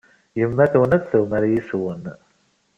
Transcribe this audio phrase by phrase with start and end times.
[0.39, 2.03] Yemma-twen ad tumar yes-wen.